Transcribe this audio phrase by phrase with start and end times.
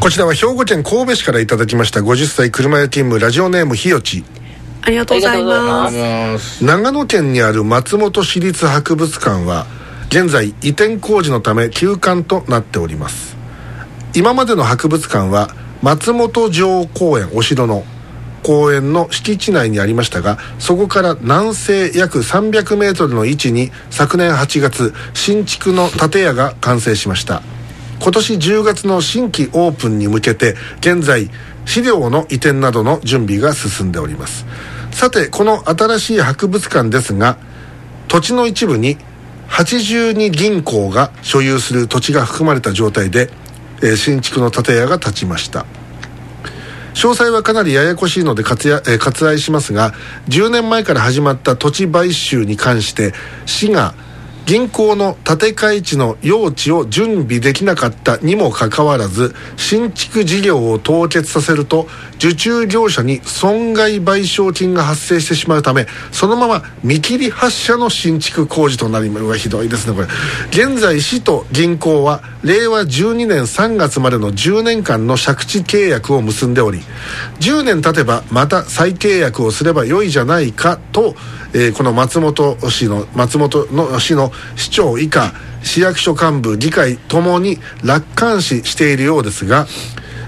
[0.00, 4.24] こちらは兵庫県神戸市からいただきました50歳車屋勤務ラジオネームひよち
[4.82, 6.64] ありがとうございます。
[6.64, 9.66] 長野県にある松本市立博物館は
[10.08, 13.36] 現在移転工事のため休館となっております。
[14.14, 17.84] 今までの博物館は松本城公園お城の
[18.42, 27.42] 公園の敷地内にありましたがそこから南西約300メートルの位置に昨年8月新築の建屋が完成しました。
[28.02, 31.30] 今年10月の新規オープンに向けて現在
[31.66, 34.46] 資料の移転などの準備が進んでおります。
[34.90, 37.36] さてこの新しい博物館ですが
[38.08, 38.96] 土地の一部に
[39.50, 43.30] 82銀行が所有する土地が含まれた状態で、
[43.82, 45.66] えー新築の建屋が建ちました。
[47.00, 49.94] 詳細はかなりややこしいので割愛,、えー割愛しますが
[50.28, 53.14] 10年前から始まった土地買収に関して
[53.46, 53.94] 市が
[54.44, 61.86] 銀行の建て替え地の用地を準備できなかったにもかかわらず新築事業を凍結させると
[62.20, 70.06] 受注業者に損害賠償金が発生してしまうためそのまま見切り発車の新築工事となりうわひどいですねこれ。
[70.50, 76.80] 現在市と銀行は令和12年3月までの10年間の借地契約を結んでおり
[77.40, 81.14] 10年経てばまた再契約をすればよいじゃないかと、
[81.54, 85.32] えーこの松本市の松本の市の市長以下
[85.62, 89.66] 市役所幹部議会ともに楽観視しているようですが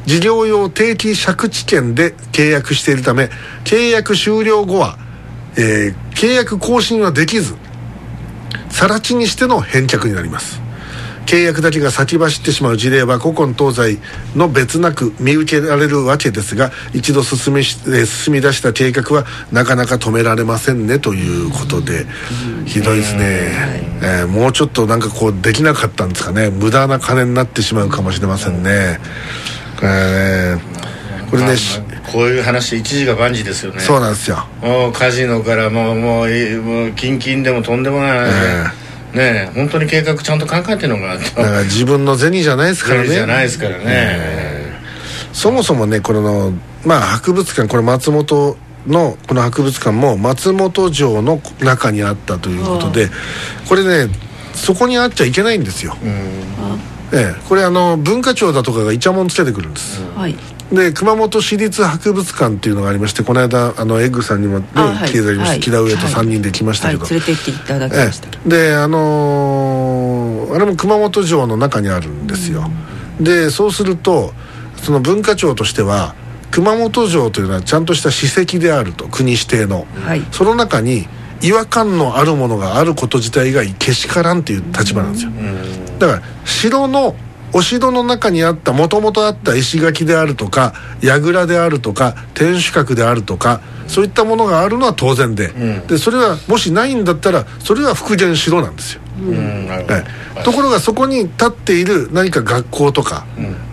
[0.06, 3.31] 事業用定期借地権で契約しているため
[3.64, 4.98] 契約終了後は、
[5.56, 7.56] えー契約更新はできず
[8.70, 10.61] 更地にしての返却になります。
[11.27, 13.98] 契約だけが先走ってしまう事例は古今東西
[14.36, 22.06] の別なく見受けられるわけですが一度進みしえー進み出した計画はなかなか止められませんねということで
[22.66, 23.22] ひどいですね、
[24.03, 26.50] えーもうちょっとなんかこうできなかったんですかね。
[26.50, 29.06] 無駄な金になってしまうかもしれませんね、こ
[29.83, 30.62] れね
[31.30, 31.80] これね、し
[32.12, 33.81] こういう話一時が万事ですよね。
[33.81, 34.47] そうなんですよ。
[34.60, 38.25] もうカジノからもうもうえもうキンキンでもとんでもない話
[39.15, 43.09] で、ねえ本当に計画ちゃんと考えてるのがだから自分の銭じゃないですからね。
[43.09, 44.72] じゃないですからね、
[45.32, 46.53] そもそもねこの
[46.84, 53.09] まあ博物館これ松本のこの博物館も松本城の中にあったということで
[53.69, 54.12] これね
[54.54, 55.97] そこにあっちゃいけないんですよ、
[57.12, 60.37] ええ、これあの文化庁だとかがイチャモンつけてくるんです、はい。
[60.73, 64.67] で熊本市立博物館っていうのがありましてこの間あのエッグさんにも、ね
[65.06, 65.21] 来てい。
[65.21, 65.61] ただきました、はい。
[65.61, 67.11] 木田上と3人で来ましたけど、はい。
[67.11, 68.49] 連れて行っていただきました、ええ。
[68.49, 72.71] であのーあれも熊本城の中にあるんですよ、
[73.21, 74.33] でそうすると
[74.83, 76.15] その文化庁としては
[76.50, 80.23] 熊本城というのはちゃんとした史跡であると国指定の、はい。
[80.31, 81.06] その中に
[81.41, 85.31] 違和感のあるものがあること自体がけしからんっていう立場なんですよ、
[86.02, 87.14] だから城の
[87.52, 95.48] お城の中にあったもともとあった石垣であるとか櫓であるとか天守閣であるとかそういったものがあるのは当然で,、
[95.86, 99.80] でそれはもしないんだったらそれは復元城なんですよ、うんは
[100.40, 100.44] い。
[100.44, 103.26] ところがそこに立っている何か学校とか、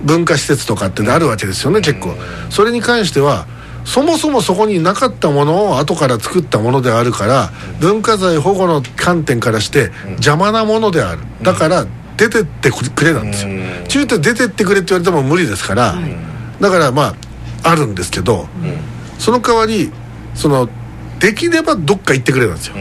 [0.03, 2.15] 文化施設とかってあるわけですよね、結構。
[2.49, 3.47] それに関しては
[3.85, 11.21] そもそもそこになかったものを後から作ったものであるから文化財保護の観点からして邪魔なものである。
[11.41, 11.85] だから
[12.19, 13.49] 出てってくれなんですよ。
[13.87, 15.97] 中途出てってくれって言われても無理ですから
[16.59, 17.15] だからま
[17.63, 18.47] ああるんですけど
[19.17, 19.89] その代わり
[20.35, 20.67] その
[21.19, 22.75] できればどっか行ってくれなんですよ。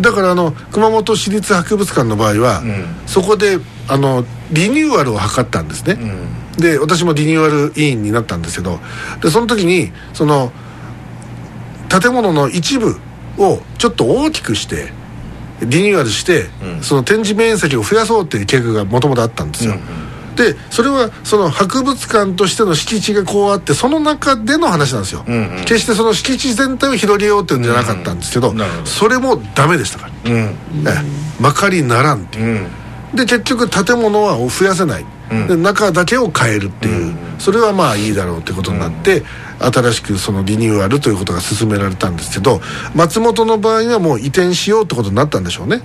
[0.00, 2.62] だからあの熊本市立博物館の場合は、
[3.06, 5.98] そこであのリニューアルを図ったんですね、
[6.56, 8.78] で私もリニューアル委員になったんですけど
[9.20, 10.50] でその時にその
[11.88, 12.96] 建物の一部
[13.38, 14.92] をちょっと大きくして
[15.66, 16.46] リニューアルして、
[16.80, 19.74] その展示面積を増やそうっていう計画がもともとあったんですよ、
[20.36, 25.24] でそれはその博物館としての敷地がこうあってその中での話なんですよ、
[25.64, 28.86] 決してその敷地全体を広げようっていうんじゃなかったんですけど,、なるほど。
[28.86, 30.38] それもダメでしたから、うん。
[30.38, 30.54] え
[30.86, 31.32] え。
[31.40, 32.68] まかりならんっていう、
[33.12, 33.16] うん。
[33.16, 35.04] で結局建物は増やせない、
[35.48, 39.24] で中だけを変えるっていう、それはまあいいだろうってことになって、
[39.58, 42.60] 新しくそのリニューアルということが進められたんですけど
[42.94, 45.82] 松本の場合はもう移転しようってことになったんでしょうね、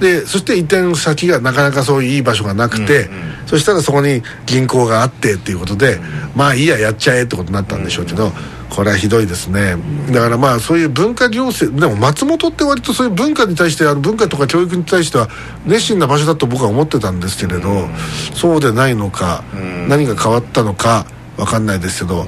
[0.00, 3.10] でそして移転先がなかなかそういういい場所がなくて、
[3.44, 6.00] そしたらそこに銀行があってっていうことで、
[6.34, 8.32] まあいいややっちゃえってことになったんでしょうけど、
[8.70, 9.76] これはひどいですね。
[10.10, 15.28] だからまあそういう文化行政でも松本って割とそういう文化に対してあの文化とか教育に対しては
[15.64, 17.86] 熱心な場所だと僕は思ってたんですけれど、
[18.34, 19.44] そうでないのか、
[19.88, 21.06] 何が変わったのか
[21.36, 22.26] わかんないですけど、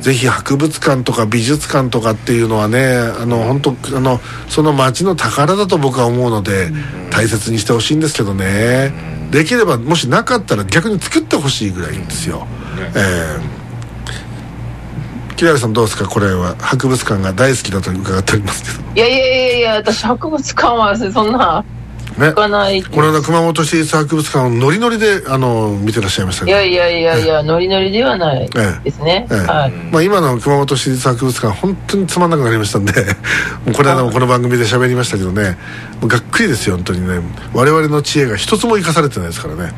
[0.00, 6.70] ぜひ博物館とか美術館とかっていうのはねあの本当あのその町の宝だと僕は思うので、
[7.10, 8.92] 大切にしてほしいんですけどね、
[9.30, 12.46] できればもしなかったら逆に作ってほしいぐらいですよ、
[12.94, 13.55] ええ
[15.36, 16.06] 木原さんどうですか？
[16.06, 16.56] これは。
[16.56, 18.94] 博物館が大好きだと伺っておりますけど。
[18.94, 19.20] いやいやい
[19.52, 21.64] やいや私博物館はそんな
[22.18, 22.28] ね。
[22.28, 26.58] 行かないこの間熊本市立博物館をノリノリであの見てらっしゃいましたけど。
[26.58, 29.36] いやいやいやいやノリノリではないですね、ええ。
[29.40, 29.70] はい。
[29.92, 32.92] まあ、今の熊本市立博物館本当につまんなくなりましたんで
[33.76, 35.58] この間もこの番組で喋りましたけどね。
[36.00, 37.20] もうがっくりですよ本当にね。
[37.52, 39.72] 我々の知恵が一つも生かされてないですからね、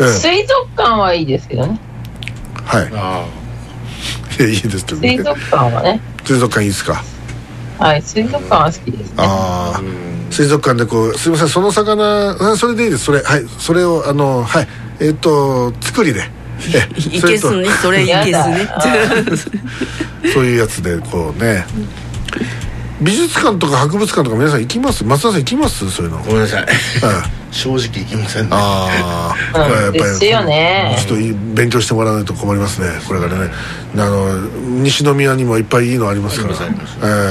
[0.00, 0.06] ええ。
[0.08, 1.78] 水族館はいいですけどね。
[2.64, 2.90] はい。
[2.96, 3.24] あ
[4.38, 5.08] いやいいですけどね。
[5.16, 6.00] 水族館はね。
[6.24, 7.02] 水族館いいですか？
[7.78, 9.14] はい水族館は好きですね。
[9.18, 9.82] ああ
[10.30, 13.04] 水族館でこうすいませんその魚あそれでいいです。
[13.04, 13.44] それはい。
[13.58, 14.68] それをあのはい。
[15.00, 16.22] えっ、と作りで。
[16.74, 17.68] えいけすね。
[17.82, 18.68] それいけすね。
[20.32, 21.66] そういうやつでこうね。
[23.00, 25.02] 美術館とか博物館とか皆さん行きます？
[25.04, 25.90] 松田さん行きます？
[25.90, 26.18] そういうの。
[26.18, 26.66] あごめんなさい。
[27.02, 28.48] あ正直いきませんね。
[28.52, 30.96] ああうんこれやっぱりですよね。
[30.98, 33.50] ちょっと勉強してもらわないと困りますねこれからね。
[33.94, 34.40] あの
[34.82, 36.54] 西宮にもいっぱいいいのありますから。
[36.54, 36.58] え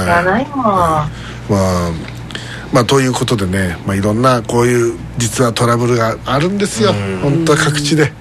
[0.00, 0.64] えいらないもん。
[0.64, 1.08] ま
[1.50, 1.90] あ
[2.72, 6.94] まあということでね、まあ、いろんなこういう実はトラブルがあるんですよ。
[7.22, 8.12] 本当は各地で、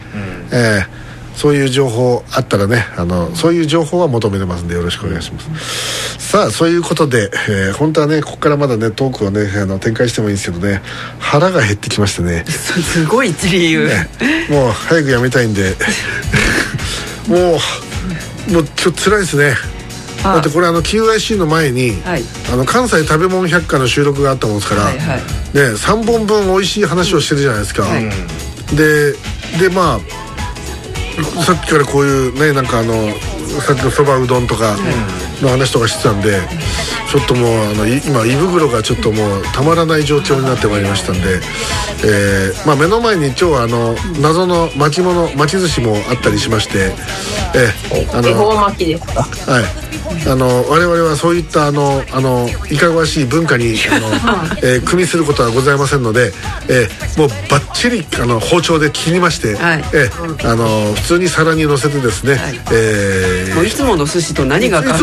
[0.52, 1.02] ええ
[1.36, 10.82] そういう情報あったらねあのそういう情報は求めてますんでよろしくお願いします、さあそういうことで、えー本当はねここからまだねトークをねあの展開してもいいんですけどね
[11.20, 12.44] 腹が減ってきましてね。
[12.46, 13.88] すすごい理由
[14.50, 15.76] もう早くやめたいんで。
[17.28, 19.56] もうもう今日辛いですね。
[20.24, 22.24] だってこれあの QIC の前に、はい。
[22.52, 25.18] あの関西食べ物百科の収録があったもんですから、はいはい。
[25.18, 25.24] ね、
[25.54, 28.10] 3本分美味しい話をしてるじゃないですか、はい。
[28.76, 29.14] で
[29.60, 30.21] でまあ
[31.46, 32.94] さっきからこういうねなんかあの
[33.62, 34.76] さっきのそばうどんとか
[35.42, 36.40] の話とかしてたんで、
[37.10, 41.42] ちょっともうあのい今胃袋がちょっともうたまらない状況になってまいりましたんで、
[42.06, 46.94] えーまあ、目の前に今日はあの謎の巻物巻き寿司もあったりしまして、
[47.56, 49.22] えーあ恵の方巻きですか？
[49.24, 49.64] はい、
[50.30, 54.08] あの我々はそういったあのあのいかがわしい文化にあの、
[54.64, 56.32] えー組みすることはございませんので、
[56.70, 59.84] えーもうバッチリあの包丁で切りまして、はい。
[59.94, 62.56] えーあの普通に皿に乗せてですね、はい。
[62.74, 64.98] えーもういつもの寿司と何が変わ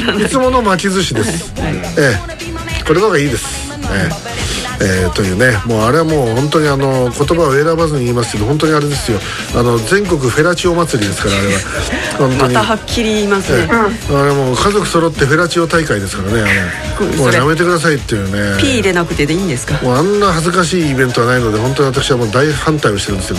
[0.00, 0.24] らない。
[0.24, 3.46] いつもの巻き寿司です、ええこれの方がいいです、
[3.92, 9.18] えええーというねもうあれはもう本当にあの言葉を選ばずに言いますけど本当にあれですよ。
[9.56, 11.60] あの全国フェラチオ祭りですからあれは。
[12.18, 12.54] 本当まに。
[12.54, 13.68] たはっきり言いますね。
[13.70, 13.88] あ
[14.26, 18.60] れもう家族揃ってフェラチオ大会ですからねあうんれもうやめてくださいっていうね。
[18.60, 19.74] ピー入れなくてでいいんですか？
[19.82, 23.38] もうあんな恥ずかしいイベントはないので本当に私はもう大反対をしてるんですけ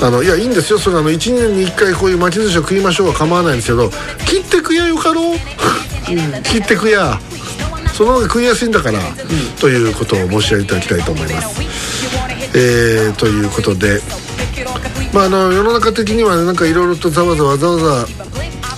[0.00, 0.06] ど。
[0.06, 0.78] あのいやいいんですよ。
[0.78, 3.90] それあの1年に1回こういう巻き寿司を食いましょうは構わないんですけど
[4.26, 5.38] 切って食やよかろう？
[6.42, 7.18] 切って食や
[7.92, 9.00] その方が食いやすいんだから、
[9.60, 11.62] ということを申し上げていただきたいと思います。
[12.54, 14.00] えー、ということで
[15.12, 18.06] まああの世の中的にはねなんかいろいろとざわざわざわざ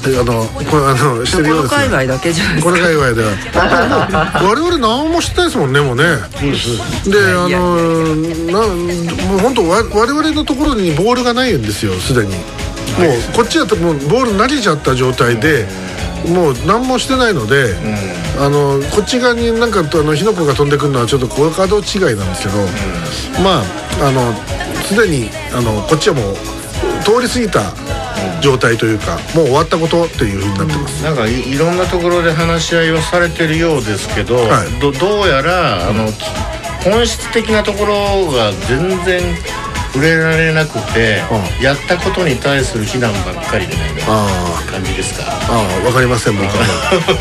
[0.07, 2.71] あのこれあのしてるようこのですね界隈だけじゃないですか。
[2.71, 4.43] この界隈では。
[4.45, 6.05] 我々何もしてないですもんねもうね。
[7.07, 7.77] であの
[8.53, 8.67] な
[9.27, 12.35] もう本当わ我々のところにボールがないんですよすでに。
[12.35, 15.67] もうこっちだともうボール投げちゃった状態で
[16.29, 17.75] もう何もしてないので、
[18.39, 22.59] あのこっち側になんかあの火の粉が飛んでくるのはちょっと小角違いなんですけど、
[23.43, 23.65] まあ
[24.09, 24.33] あの
[24.85, 26.35] すでにあのこっちはもう
[27.05, 27.75] 通り過ぎた
[28.41, 34.81] 状態というかもう終わったことっていうふうになってます、なんかいいろんなところで話し合いはされてるようですけど、はい。
[34.81, 36.25] どどうやらあのき
[36.85, 37.95] 本質的なところ
[38.31, 39.23] が全然
[39.95, 41.23] 触れられなくて、
[41.61, 44.27] うやったことに対する非難ばっかりみたいなあ
[44.67, 44.71] あ。
[44.73, 45.25] 感じですか。
[45.25, 46.53] ああ、わかりません、僕は。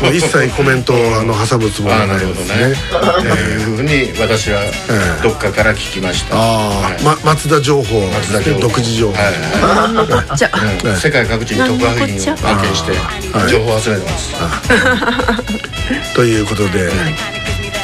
[0.02, 0.14] もう。
[0.16, 2.72] 一切コメントをあの挟むつもりああはなないるほどですねね。
[2.72, 4.60] っていうふうに私は
[5.22, 6.38] どっかから聞きました、あ
[6.68, 8.60] はいあ、ま、松田情報、松田情報。
[8.60, 9.14] 独自情報。
[9.22, 10.88] はいじゃあう。
[10.90, 10.96] ん。
[10.96, 12.90] 世界各地に特派員を派遣して
[13.38, 13.48] はい。
[13.48, 14.34] 情報を集めてます、
[16.16, 16.90] ということで、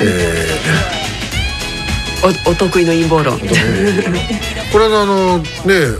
[0.01, 0.49] え
[2.23, 3.39] おお得意の陰謀論。
[3.39, 3.51] ー
[4.73, 5.45] これのあのね、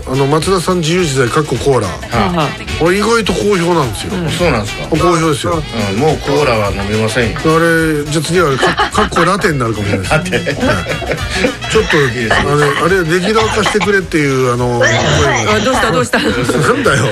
[0.07, 1.87] あの松田さん自由自在かっこコーラ。
[1.87, 2.49] は
[2.79, 4.11] これ意外と好評なんですよ。
[4.37, 5.61] そうなんですか、好評ですよ。
[5.93, 7.39] うん、もうコーラは飲めませんよ。
[7.43, 10.55] あれじゃあ次はか かっこラテになるかもしれないです。
[11.71, 11.99] ちょっとあ
[12.89, 14.89] れあれレギュラー化してくれっていうあの声
[15.57, 15.91] あどうした？
[15.91, 16.19] どうした？
[16.19, 17.05] がなんだよ。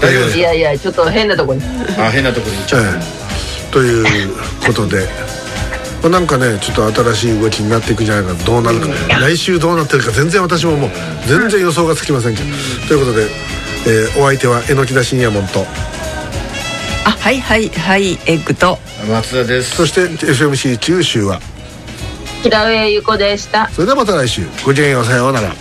[0.00, 0.38] 大丈夫です。
[0.38, 1.62] いやいやちょっと変なとこに。
[1.98, 3.72] あ変なところに行っちゃう、ええ。
[3.72, 4.30] という
[4.64, 5.08] ことで、
[6.02, 8.86] まあ、なんかねちょっと新しい動きになっていくんじゃないかどうなるか、
[9.20, 10.90] 来週どうなってるか全然私ももう
[11.26, 12.48] 全然予想がつきませんけど、
[12.86, 13.26] ということで、
[13.86, 15.66] えーお相手は榎木田信也門と。
[17.04, 18.78] あはいはいはいエッグと。
[19.08, 19.76] 松田です。
[19.76, 21.40] そして FMC 九州は。
[22.42, 23.68] 平上ゆこでした。
[23.70, 24.42] それではまた来週。
[24.64, 25.52] ごきげんようさようなら